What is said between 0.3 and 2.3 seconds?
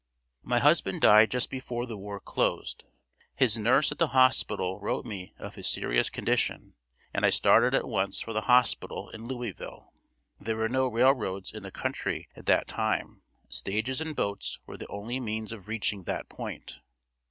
My husband died just before the war